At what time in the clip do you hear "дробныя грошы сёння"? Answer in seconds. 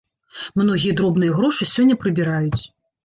1.01-1.99